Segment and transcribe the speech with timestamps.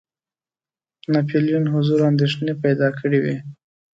[1.13, 3.35] ناپولیون حضور اندېښنې پیدا کړي وې.